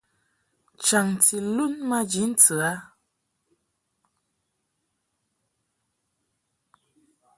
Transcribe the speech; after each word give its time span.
Chaŋti 0.85 1.37
lun 1.55 1.73
maji 1.89 2.23
ntɨ 2.31 2.55
a. 2.71 2.73